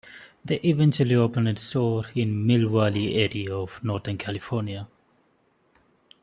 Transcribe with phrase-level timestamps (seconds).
[0.43, 4.87] They eventually opened a store in the Mill Valley area of Northern California.